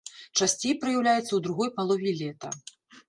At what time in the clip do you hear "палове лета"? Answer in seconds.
1.79-2.49